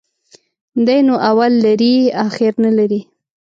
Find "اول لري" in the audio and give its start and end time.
1.29-1.93